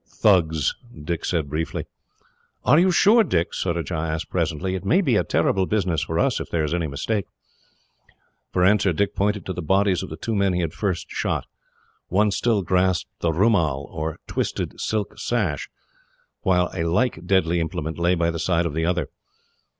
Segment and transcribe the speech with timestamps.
[0.03, 0.73] "Thugs,"
[1.03, 1.85] Dick said briefly.
[2.65, 4.73] "Are you sure, Dick?" Surajah asked presently.
[4.73, 7.27] "It may be a terrible business for us, if there is any mistake."
[8.51, 11.45] For answer, Dick pointed to the bodies of the two men he had first shot.
[12.07, 15.69] One still grasped the roomal, or twisted silk sash,
[16.41, 19.07] while a like deadly implement lay by the side of the other.